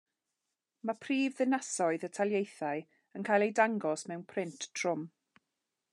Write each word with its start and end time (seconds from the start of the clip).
Mae 0.89 0.95
prifddinasoedd 1.03 2.07
y 2.09 2.09
taleithiau 2.19 2.83
yn 3.19 3.29
cael 3.29 3.47
eu 3.49 3.53
dangos 3.61 4.07
mewn 4.13 4.25
print 4.33 4.67
trwm. 4.81 5.09